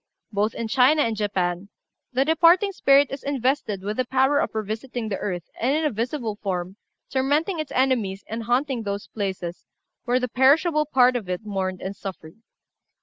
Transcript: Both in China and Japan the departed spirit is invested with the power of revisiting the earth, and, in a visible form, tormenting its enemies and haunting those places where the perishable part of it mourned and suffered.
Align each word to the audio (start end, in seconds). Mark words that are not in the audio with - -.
Both 0.31 0.55
in 0.55 0.67
China 0.67 1.03
and 1.03 1.15
Japan 1.15 1.69
the 2.11 2.25
departed 2.25 2.73
spirit 2.73 3.11
is 3.11 3.21
invested 3.21 3.83
with 3.83 3.97
the 3.97 4.05
power 4.05 4.39
of 4.39 4.55
revisiting 4.55 5.09
the 5.09 5.17
earth, 5.17 5.43
and, 5.59 5.75
in 5.75 5.85
a 5.85 5.91
visible 5.91 6.37
form, 6.41 6.77
tormenting 7.11 7.59
its 7.59 7.71
enemies 7.71 8.23
and 8.27 8.45
haunting 8.45 8.81
those 8.81 9.05
places 9.05 9.67
where 10.05 10.19
the 10.19 10.27
perishable 10.27 10.87
part 10.87 11.15
of 11.15 11.29
it 11.29 11.45
mourned 11.45 11.81
and 11.83 11.95
suffered. 11.95 12.37